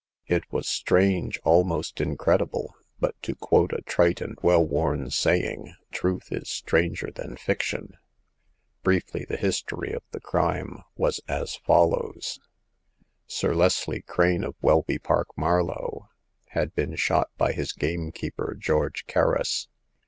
It 0.25 0.51
was 0.51 0.67
strange— 0.67 1.39
almost 1.43 2.01
incredible; 2.01 2.73
but, 2.99 3.13
to 3.21 3.35
quote 3.35 3.71
a 3.71 3.83
trite 3.83 4.19
and 4.19 4.35
well 4.41 4.65
worn 4.65 5.11
saying, 5.11 5.75
Truth 5.91 6.31
is 6.31 6.49
stranger 6.49 7.11
than 7.11 7.37
fiction." 7.37 7.97
Briefly, 8.81 9.25
the 9.29 9.37
history 9.37 9.91
of 9.93 10.01
the 10.09 10.19
crime 10.19 10.79
was 10.97 11.19
as 11.27 11.55
follows: 11.57 12.39
Sir 13.27 13.53
Leslie 13.53 14.01
Crane, 14.01 14.43
of 14.43 14.55
Welby 14.59 14.97
Park, 14.97 15.27
Marlow, 15.37 16.09
had 16.47 16.71
The 16.71 16.71
Eighth 16.71 16.71
Customer. 16.71 16.71
1o^ 16.71 16.75
been 16.89 16.95
shot 16.95 17.29
by 17.37 17.51
his 17.51 17.71
gamekeeper, 17.71 18.55
George 18.57 19.05
Kerris. 19.05 19.67